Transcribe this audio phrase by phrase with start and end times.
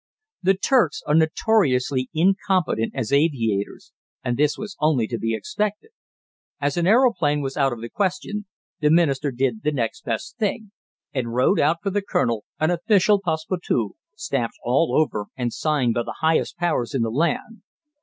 [0.41, 3.93] The Turks are notoriously incompetent as aviators,
[4.23, 5.91] and this was only to be expected.
[6.59, 8.47] As an aeroplane was out of the question,
[8.79, 10.71] the Minister did the next best thing
[11.13, 15.93] and wrote out for the colonel an official "passe partout," stamped all over and signed
[15.93, 17.61] by the highest powers in the land.